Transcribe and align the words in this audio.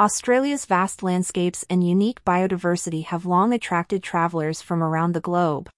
Australia's 0.00 0.64
vast 0.64 1.02
landscapes 1.02 1.64
and 1.68 1.82
unique 1.82 2.24
biodiversity 2.24 3.04
have 3.06 3.26
long 3.26 3.52
attracted 3.52 4.00
travelers 4.00 4.62
from 4.62 4.80
around 4.80 5.12
the 5.12 5.20
globe. 5.20 5.68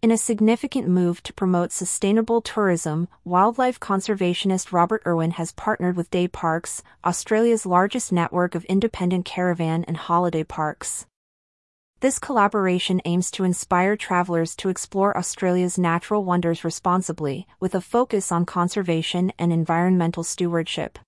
In 0.00 0.12
a 0.12 0.16
significant 0.16 0.86
move 0.86 1.24
to 1.24 1.32
promote 1.32 1.72
sustainable 1.72 2.40
tourism, 2.40 3.08
wildlife 3.24 3.80
conservationist 3.80 4.70
Robert 4.70 5.02
Irwin 5.04 5.32
has 5.32 5.50
partnered 5.50 5.96
with 5.96 6.08
G'DAY 6.12 6.30
Parks, 6.30 6.84
Australia's 7.04 7.66
largest 7.66 8.12
network 8.12 8.54
of 8.54 8.64
independent 8.66 9.24
caravan 9.24 9.82
and 9.88 9.96
holiday 9.96 10.44
parks. 10.44 11.06
This 11.98 12.20
collaboration 12.20 13.00
aims 13.04 13.28
to 13.32 13.42
inspire 13.42 13.96
travelers 13.96 14.54
to 14.54 14.68
explore 14.68 15.18
Australia's 15.18 15.76
natural 15.76 16.22
wonders 16.22 16.62
responsibly, 16.62 17.48
with 17.58 17.74
a 17.74 17.80
focus 17.80 18.30
on 18.30 18.46
conservation 18.46 19.32
and 19.36 19.52
environmental 19.52 20.22
stewardship. 20.22 21.00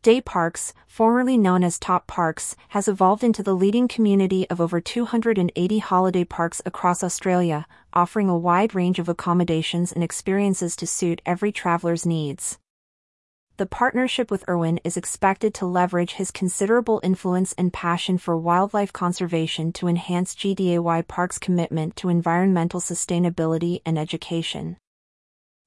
G'DAY 0.00 0.24
Parks, 0.24 0.72
formerly 0.86 1.36
known 1.36 1.64
as 1.64 1.76
Top 1.76 2.06
Parks, 2.06 2.54
has 2.68 2.86
evolved 2.86 3.24
into 3.24 3.42
the 3.42 3.56
leading 3.56 3.88
community 3.88 4.48
of 4.48 4.60
over 4.60 4.80
280 4.80 5.78
holiday 5.80 6.22
parks 6.22 6.62
across 6.64 7.02
Australia, 7.02 7.66
offering 7.92 8.28
a 8.28 8.38
wide 8.38 8.76
range 8.76 9.00
of 9.00 9.08
accommodations 9.08 9.90
and 9.90 10.04
experiences 10.04 10.76
to 10.76 10.86
suit 10.86 11.20
every 11.26 11.50
traveler's 11.50 12.06
needs. 12.06 12.60
The 13.56 13.66
partnership 13.66 14.30
with 14.30 14.48
Irwin 14.48 14.78
is 14.84 14.96
expected 14.96 15.52
to 15.54 15.66
leverage 15.66 16.12
his 16.12 16.30
considerable 16.30 17.00
influence 17.02 17.52
and 17.54 17.72
passion 17.72 18.18
for 18.18 18.36
wildlife 18.36 18.92
conservation 18.92 19.72
to 19.72 19.88
enhance 19.88 20.36
G'DAY 20.36 21.08
Park's 21.08 21.40
commitment 21.40 21.96
to 21.96 22.08
environmental 22.08 22.78
sustainability 22.78 23.80
and 23.84 23.98
education. 23.98 24.76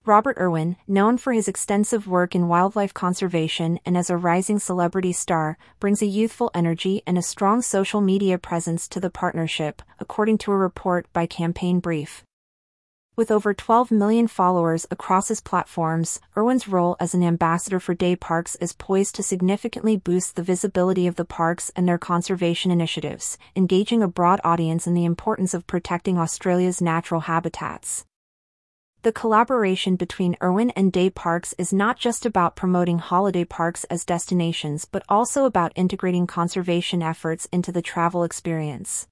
Robert 0.04 0.36
Irwin, 0.40 0.78
known 0.88 1.20
for 1.20 1.32
his 1.32 1.48
extensive 1.48 2.08
work 2.08 2.34
in 2.34 2.48
wildlife 2.48 2.92
conservation 2.92 3.80
and 3.86 3.96
as 3.96 4.10
a 4.10 4.18
rising 4.18 4.58
celebrity 4.58 5.14
star, 5.14 5.60
brings 5.80 6.02
a 6.02 6.08
youthful 6.08 6.50
energy 6.56 7.04
and 7.06 7.20
a 7.20 7.22
strong 7.22 7.62
social 7.62 8.02
media 8.02 8.40
presence 8.40 8.88
to 8.88 9.00
the 9.00 9.12
partnership, 9.12 9.80
according 10.00 10.40
to 10.40 10.52
a 10.52 10.58
report 10.58 11.06
by 11.14 11.28
Campaign 11.28 11.80
Brief. 11.80 12.24
With 13.16 13.30
over 13.30 13.54
12 13.54 13.92
million 13.92 14.28
followers 14.28 14.88
across 14.90 15.28
his 15.28 15.40
platforms, 15.40 16.20
Irwin's 16.36 16.68
role 16.68 16.96
as 17.00 17.14
an 17.14 17.22
ambassador 17.22 17.80
for 17.80 17.94
G'DAY 17.94 18.20
Parks 18.20 18.56
is 18.56 18.74
poised 18.74 19.14
to 19.16 19.24
significantly 19.24 19.98
boost 19.98 20.36
the 20.36 20.42
visibility 20.42 21.06
of 21.06 21.16
the 21.16 21.26
parks 21.26 21.72
and 21.76 21.88
their 21.88 22.00
conservation 22.00 22.72
initiatives, 22.72 23.38
engaging 23.56 24.02
a 24.02 24.08
broad 24.08 24.42
audience 24.44 24.88
in 24.88 24.96
the 24.96 25.06
importance 25.06 25.54
of 25.54 25.68
protecting 25.68 26.18
Australia's 26.18 26.82
natural 26.82 27.22
habitats. 27.22 28.04
The 29.04 29.12
collaboration 29.12 29.96
between 29.96 30.38
Irwin 30.44 30.70
and 30.76 30.94
G'DAY 30.94 31.16
Parks 31.16 31.56
is 31.58 31.74
not 31.74 31.98
just 31.98 32.24
about 32.24 32.56
promoting 32.56 33.00
holiday 33.00 33.44
parks 33.44 33.84
as 33.86 34.06
destinations 34.06 34.86
but 34.86 35.02
also 35.10 35.46
about 35.46 35.72
integrating 35.76 36.28
conservation 36.28 37.02
efforts 37.02 37.48
into 37.52 37.72
the 37.72 37.82
travel 37.82 38.24
experience. 38.24 39.08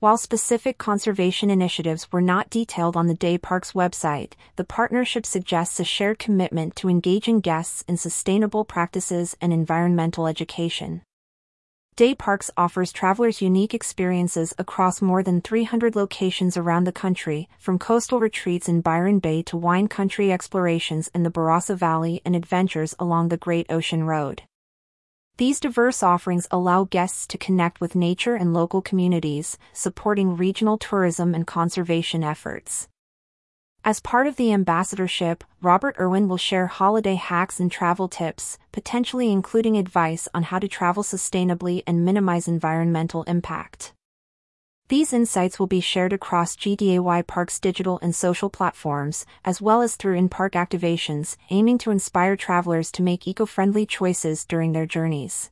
While 0.00 0.18
specific 0.18 0.76
conservation 0.76 1.48
initiatives 1.48 2.12
were 2.12 2.20
not 2.20 2.50
detailed 2.50 2.94
on 2.94 3.06
the 3.06 3.16
G'DAY 3.16 3.40
Parks 3.40 3.72
website, 3.72 4.32
the 4.56 4.64
partnership 4.64 5.24
suggests 5.24 5.80
a 5.80 5.84
shared 5.84 6.18
commitment 6.18 6.76
to 6.76 6.90
engaging 6.90 7.40
guests 7.40 7.82
in 7.88 7.96
sustainable 7.96 8.66
practices 8.66 9.34
and 9.40 9.50
environmental 9.50 10.26
education. 10.26 11.00
G'DAY 11.96 12.16
Parks 12.16 12.50
offers 12.56 12.92
travelers 12.92 13.42
unique 13.42 13.74
experiences 13.74 14.54
across 14.56 15.02
more 15.02 15.22
than 15.22 15.42
300 15.42 15.94
locations 15.94 16.56
around 16.56 16.84
the 16.84 16.92
country, 16.92 17.46
from 17.58 17.78
coastal 17.78 18.20
retreats 18.20 18.70
in 18.70 18.80
Byron 18.80 19.18
Bay 19.18 19.42
to 19.42 19.58
wine 19.58 19.86
country 19.86 20.32
explorations 20.32 21.10
in 21.14 21.24
the 21.24 21.30
Barossa 21.30 21.76
Valley 21.76 22.22
and 22.24 22.34
adventures 22.34 22.94
along 22.98 23.28
the 23.28 23.36
Great 23.36 23.66
Ocean 23.70 24.04
Road. 24.04 24.44
These 25.36 25.60
diverse 25.60 26.02
offerings 26.02 26.46
allow 26.50 26.84
guests 26.84 27.26
to 27.26 27.36
connect 27.36 27.82
with 27.82 27.94
nature 27.94 28.34
and 28.34 28.54
local 28.54 28.80
communities, 28.80 29.58
supporting 29.74 30.36
regional 30.36 30.78
tourism 30.78 31.34
and 31.34 31.46
conservation 31.46 32.24
efforts. 32.24 32.88
As 33.82 33.98
part 33.98 34.26
of 34.26 34.36
the 34.36 34.52
ambassadorship, 34.52 35.42
Robert 35.62 35.96
Irwin 35.98 36.28
will 36.28 36.36
share 36.36 36.66
holiday 36.66 37.14
hacks 37.14 37.58
and 37.58 37.72
travel 37.72 38.08
tips, 38.08 38.58
potentially 38.72 39.32
including 39.32 39.78
advice 39.78 40.28
on 40.34 40.42
how 40.42 40.58
to 40.58 40.68
travel 40.68 41.02
sustainably 41.02 41.82
and 41.86 42.04
minimize 42.04 42.46
environmental 42.46 43.22
impact. 43.22 43.94
These 44.88 45.14
insights 45.14 45.58
will 45.58 45.66
be 45.66 45.80
shared 45.80 46.12
across 46.12 46.56
G'DAY 46.56 47.26
Park's 47.26 47.58
digital 47.58 47.98
and 48.02 48.14
social 48.14 48.50
platforms, 48.50 49.24
as 49.46 49.62
well 49.62 49.80
as 49.80 49.96
through 49.96 50.16
in-park 50.16 50.52
activations, 50.52 51.36
aiming 51.48 51.78
to 51.78 51.90
inspire 51.90 52.36
travelers 52.36 52.92
to 52.92 53.02
make 53.02 53.26
eco-friendly 53.26 53.86
choices 53.86 54.44
during 54.44 54.72
their 54.72 54.86
journeys. 54.86 55.50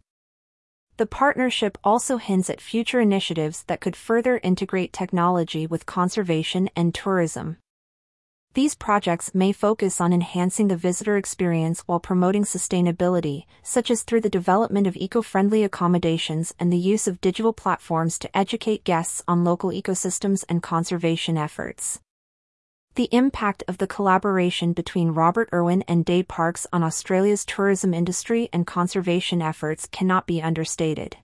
The 0.98 1.06
partnership 1.06 1.78
also 1.82 2.18
hints 2.18 2.50
at 2.50 2.60
future 2.60 3.00
initiatives 3.00 3.62
that 3.68 3.80
could 3.80 3.96
further 3.96 4.38
integrate 4.42 4.92
technology 4.92 5.66
with 5.66 5.86
conservation 5.86 6.68
and 6.76 6.94
tourism. 6.94 7.56
These 8.54 8.74
projects 8.74 9.34
may 9.34 9.52
focus 9.52 10.00
on 10.00 10.12
enhancing 10.12 10.68
the 10.68 10.76
visitor 10.76 11.16
experience 11.16 11.80
while 11.86 12.00
promoting 12.00 12.44
sustainability, 12.44 13.44
such 13.62 13.90
as 13.90 14.02
through 14.02 14.22
the 14.22 14.30
development 14.30 14.86
of 14.86 14.96
eco-friendly 14.96 15.62
accommodations 15.62 16.54
and 16.58 16.72
the 16.72 16.78
use 16.78 17.06
of 17.06 17.20
digital 17.20 17.52
platforms 17.52 18.18
to 18.18 18.36
educate 18.36 18.84
guests 18.84 19.22
on 19.28 19.44
local 19.44 19.70
ecosystems 19.70 20.44
and 20.48 20.62
conservation 20.62 21.36
efforts. 21.36 22.00
The 22.94 23.08
impact 23.12 23.62
of 23.68 23.78
the 23.78 23.86
collaboration 23.86 24.72
between 24.72 25.10
Robert 25.10 25.48
Irwin 25.52 25.84
and 25.86 26.04
G'DAY 26.04 26.26
Parks 26.26 26.66
on 26.72 26.82
Australia's 26.82 27.44
tourism 27.44 27.94
industry 27.94 28.48
and 28.52 28.66
conservation 28.66 29.40
efforts 29.40 29.86
cannot 29.86 30.26
be 30.26 30.42
understated. 30.42 31.18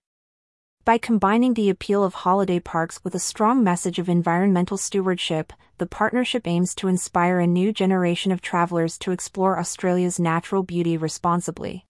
By 0.84 0.99
combining 0.99 1.55
the 1.55 1.71
appeal 1.71 2.05
of 2.05 2.12
holiday 2.12 2.61
parks 2.61 3.03
with 3.03 3.15
a 3.15 3.19
strong 3.19 3.65
message 3.65 3.99
of 3.99 4.11
environmental 4.11 4.77
stewardship, 4.77 5.55
the 5.78 5.87
partnership 5.87 6.47
aims 6.47 6.75
to 6.75 6.89
inspire 6.89 7.41
a 7.41 7.47
new 7.47 7.72
generation 7.72 8.33
of 8.33 8.43
travelers 8.43 8.99
to 8.99 9.11
explore 9.11 9.59
Australia's 9.59 10.21
natural 10.21 10.62
beauty 10.62 10.99
responsibly. 10.99 11.87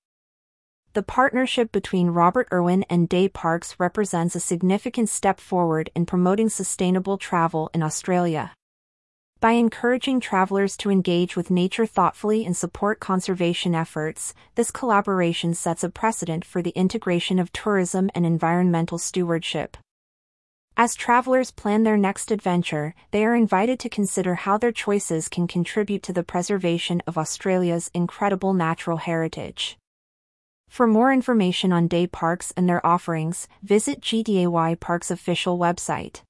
The 0.93 1.03
partnership 1.03 1.73
between 1.73 2.11
Robert 2.11 2.47
Irwin 2.53 2.85
and 2.89 3.11
G'DAY 3.11 3.33
Parks 3.33 3.75
represents 3.81 4.37
a 4.37 4.41
significant 4.41 5.09
step 5.09 5.41
forward 5.41 5.91
in 5.97 6.07
promoting 6.07 6.49
sustainable 6.49 7.19
travel 7.19 7.71
in 7.75 7.83
Australia. 7.83 8.53
By 9.45 9.53
encouraging 9.53 10.21
travelers 10.21 10.75
to 10.79 10.91
engage 10.91 11.37
with 11.37 11.51
nature 11.51 11.85
thoughtfully 11.85 12.47
and 12.47 12.57
support 12.57 12.99
conservation 12.99 13.75
efforts, 13.75 14.33
this 14.55 14.71
collaboration 14.71 15.53
sets 15.53 15.85
a 15.85 15.91
precedent 15.91 16.47
for 16.47 16.63
the 16.63 16.71
integration 16.71 17.39
of 17.39 17.53
tourism 17.53 18.09
and 18.15 18.25
environmental 18.25 18.97
stewardship. 18.97 19.77
As 20.79 20.95
travelers 20.95 21.51
plan 21.51 21.83
their 21.83 21.99
next 21.99 22.31
adventure, 22.31 22.95
they 23.11 23.23
are 23.23 23.35
invited 23.35 23.79
to 23.81 23.91
consider 23.91 24.35
how 24.35 24.57
their 24.57 24.73
choices 24.73 25.29
can 25.29 25.47
contribute 25.47 26.03
to 26.05 26.15
the 26.15 26.25
preservation 26.25 27.03
of 27.07 27.19
Australia's 27.19 27.91
incredible 27.93 28.55
natural 28.55 28.97
heritage. 28.97 29.77
For 30.71 30.87
more 30.87 31.13
information 31.13 31.71
on 31.71 31.87
day 31.87 32.07
parks 32.07 32.51
and 32.57 32.67
their 32.67 32.87
offerings, 32.87 33.47
visit 33.63 34.01
G'DAY 34.01 34.81
Parks 34.81 35.11
official 35.11 35.59
website. 35.59 36.23